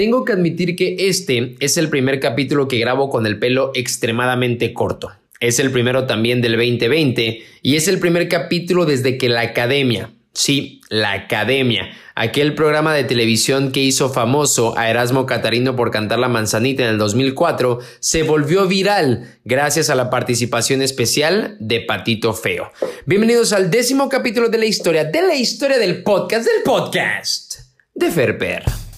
[0.00, 4.72] Tengo que admitir que este es el primer capítulo que grabo con el pelo extremadamente
[4.72, 5.12] corto.
[5.40, 10.10] Es el primero también del 2020 y es el primer capítulo desde que la academia,
[10.32, 16.18] sí, la academia, aquel programa de televisión que hizo famoso a Erasmo Catarino por cantar
[16.18, 22.32] la manzanita en el 2004, se volvió viral gracias a la participación especial de Patito
[22.32, 22.72] Feo.
[23.04, 27.56] Bienvenidos al décimo capítulo de la historia, de la historia del podcast, del podcast
[27.94, 28.89] de Ferper.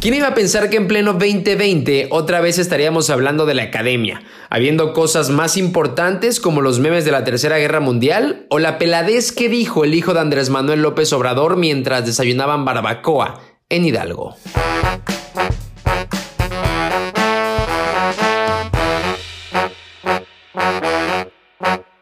[0.00, 4.22] ¿Quién iba a pensar que en pleno 2020 otra vez estaríamos hablando de la academia,
[4.48, 9.30] habiendo cosas más importantes como los memes de la Tercera Guerra Mundial o la peladez
[9.30, 14.36] que dijo el hijo de Andrés Manuel López Obrador mientras desayunaban barbacoa en Hidalgo?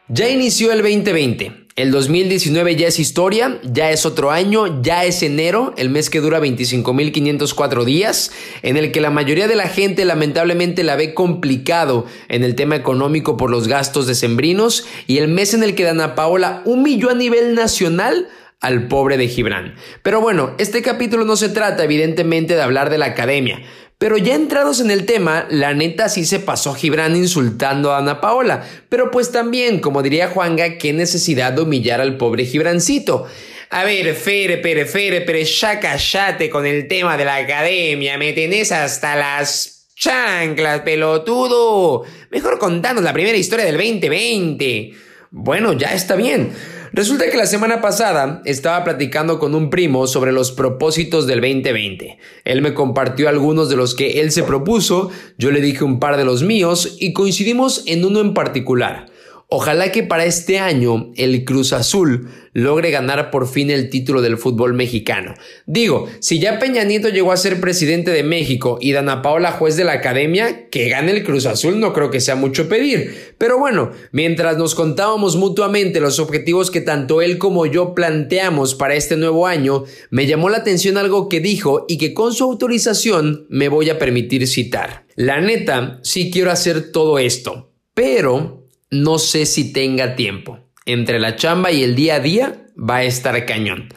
[0.07, 1.58] Ya inició el 2020.
[1.79, 6.19] El 2019 ya es historia, ya es otro año, ya es enero, el mes que
[6.19, 12.05] dura 25.504 días, en el que la mayoría de la gente lamentablemente la ve complicado
[12.27, 16.15] en el tema económico por los gastos decembrinos y el mes en el que Dana
[16.15, 18.27] Paola humilló a nivel nacional
[18.59, 19.75] al pobre de Gibran.
[20.03, 23.61] Pero bueno, este capítulo no se trata evidentemente de hablar de la academia,
[23.99, 28.21] pero ya entrados en el tema, la neta sí se pasó Gibran insultando a Ana
[28.21, 28.65] Paola.
[28.87, 33.27] Pero pues también, como diría Juanga, qué necesidad de humillar al pobre Gibrancito.
[33.71, 38.17] A ver, Fere, Pere, Fere, Pere, ya callate con el tema de la academia.
[38.17, 42.05] Me tenés hasta las chanclas, pelotudo.
[42.31, 44.93] Mejor contanos la primera historia del 2020.
[45.31, 46.53] Bueno, ya está bien.
[46.91, 52.17] Resulta que la semana pasada estaba platicando con un primo sobre los propósitos del 2020.
[52.45, 56.17] Él me compartió algunos de los que él se propuso, yo le dije un par
[56.17, 59.08] de los míos y coincidimos en uno en particular.
[59.51, 64.37] Ojalá que para este año el Cruz Azul logre ganar por fin el título del
[64.37, 65.33] fútbol mexicano.
[65.65, 69.75] Digo, si ya Peña Nieto llegó a ser presidente de México y Dana Paola juez
[69.75, 73.33] de la academia, que gane el Cruz Azul no creo que sea mucho pedir.
[73.39, 78.93] Pero bueno, mientras nos contábamos mutuamente los objetivos que tanto él como yo planteamos para
[78.93, 83.47] este nuevo año, me llamó la atención algo que dijo y que con su autorización
[83.49, 85.07] me voy a permitir citar.
[85.15, 88.58] La neta, sí quiero hacer todo esto, pero
[88.91, 90.59] no sé si tenga tiempo.
[90.85, 93.89] Entre la chamba y el día a día va a estar cañón.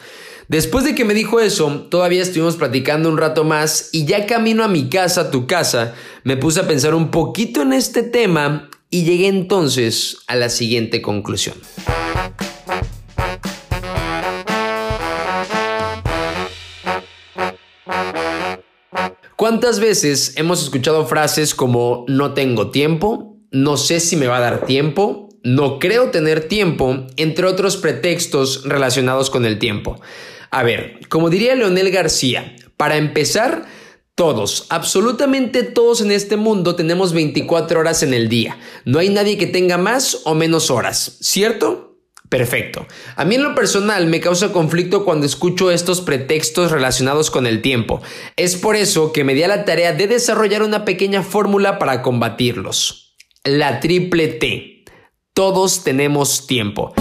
[0.49, 4.65] Después de que me dijo eso, todavía estuvimos platicando un rato más y ya camino
[4.65, 5.95] a mi casa, tu casa,
[6.25, 11.01] me puse a pensar un poquito en este tema y llegué entonces a la siguiente
[11.01, 11.57] conclusión.
[19.37, 24.41] ¿Cuántas veces hemos escuchado frases como no tengo tiempo, no sé si me va a
[24.41, 30.01] dar tiempo, no creo tener tiempo, entre otros pretextos relacionados con el tiempo.
[30.51, 33.67] A ver, como diría Leonel García, para empezar,
[34.15, 38.59] todos, absolutamente todos en este mundo tenemos 24 horas en el día.
[38.85, 41.99] No hay nadie que tenga más o menos horas, ¿cierto?
[42.29, 42.87] Perfecto.
[43.17, 47.61] A mí en lo personal me causa conflicto cuando escucho estos pretextos relacionados con el
[47.61, 48.01] tiempo.
[48.37, 52.01] Es por eso que me di a la tarea de desarrollar una pequeña fórmula para
[52.01, 53.12] combatirlos.
[53.45, 54.85] La triple T.
[55.35, 56.95] Todos tenemos tiempo.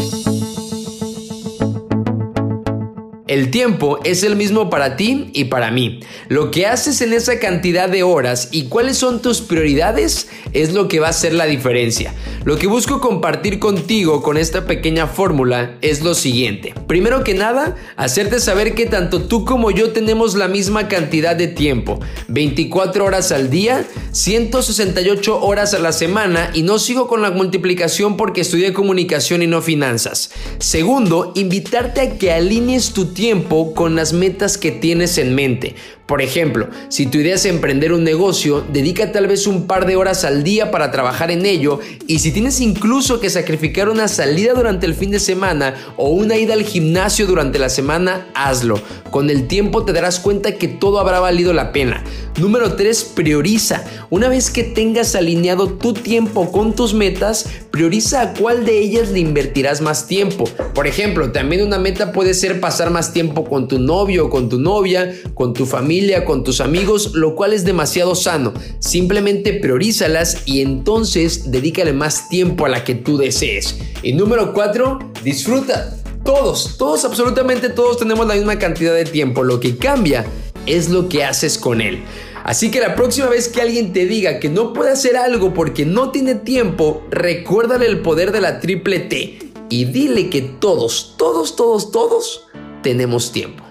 [3.31, 6.01] El tiempo es el mismo para ti y para mí.
[6.27, 10.89] Lo que haces en esa cantidad de horas y cuáles son tus prioridades es lo
[10.89, 12.13] que va a hacer la diferencia.
[12.43, 16.73] Lo que busco compartir contigo con esta pequeña fórmula es lo siguiente.
[16.87, 21.47] Primero que nada, hacerte saber que tanto tú como yo tenemos la misma cantidad de
[21.47, 22.01] tiempo.
[22.27, 28.17] 24 horas al día, 168 horas a la semana y no sigo con la multiplicación
[28.17, 30.31] porque estudié comunicación y no finanzas.
[30.59, 35.75] Segundo, invitarte a que alinees tu tiempo tiempo con las metas que tienes en mente.
[36.07, 39.95] Por ejemplo, si tu idea es emprender un negocio, dedica tal vez un par de
[39.95, 44.53] horas al día para trabajar en ello y si tienes incluso que sacrificar una salida
[44.53, 48.81] durante el fin de semana o una ida al gimnasio durante la semana, hazlo.
[49.11, 52.03] Con el tiempo te darás cuenta que todo habrá valido la pena.
[52.39, 53.11] Número 3.
[53.15, 53.83] Prioriza.
[54.09, 59.09] Una vez que tengas alineado tu tiempo con tus metas, prioriza a cuál de ellas
[59.09, 60.45] le invertirás más tiempo.
[60.73, 64.59] Por ejemplo, también una meta puede ser pasar tiempo con tu novio o con tu
[64.59, 68.53] novia, con tu familia con tus amigos, lo cual es demasiado sano.
[68.79, 73.77] Simplemente priorízalas y entonces dedícale más tiempo a la que tú desees.
[74.03, 75.97] Y número 4, disfruta.
[76.23, 79.43] Todos, todos, absolutamente todos tenemos la misma cantidad de tiempo.
[79.43, 80.25] Lo que cambia
[80.65, 81.99] es lo que haces con él.
[82.43, 85.85] Así que la próxima vez que alguien te diga que no puede hacer algo porque
[85.85, 91.55] no tiene tiempo, recuérdale el poder de la triple T y dile que todos, todos,
[91.55, 92.47] todos, todos
[92.81, 93.63] tenemos tiempo.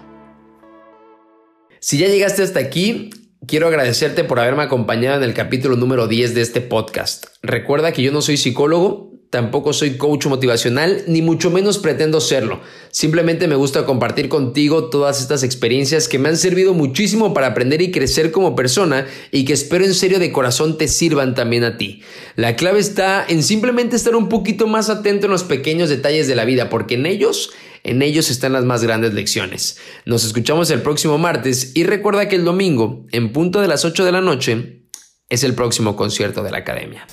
[1.80, 3.10] Si ya llegaste hasta aquí,
[3.46, 7.26] quiero agradecerte por haberme acompañado en el capítulo número 10 de este podcast.
[7.42, 12.60] Recuerda que yo no soy psicólogo, Tampoco soy coach motivacional, ni mucho menos pretendo serlo.
[12.90, 17.80] Simplemente me gusta compartir contigo todas estas experiencias que me han servido muchísimo para aprender
[17.80, 21.78] y crecer como persona y que espero en serio de corazón te sirvan también a
[21.78, 22.02] ti.
[22.34, 26.34] La clave está en simplemente estar un poquito más atento en los pequeños detalles de
[26.34, 27.52] la vida, porque en ellos,
[27.84, 29.78] en ellos están las más grandes lecciones.
[30.06, 34.04] Nos escuchamos el próximo martes y recuerda que el domingo, en punto de las 8
[34.04, 34.82] de la noche,
[35.28, 37.06] es el próximo concierto de la academia.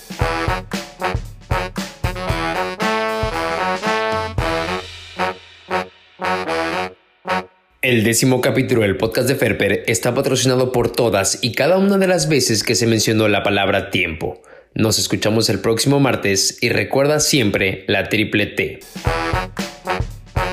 [7.88, 12.06] El décimo capítulo del podcast de Ferper está patrocinado por todas y cada una de
[12.06, 14.42] las veces que se mencionó la palabra tiempo.
[14.74, 18.81] Nos escuchamos el próximo martes y recuerda siempre la triple T.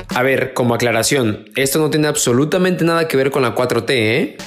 [0.07, 4.37] A ver, como aclaración, esto no tiene absolutamente nada que ver con la 4T, ¿eh?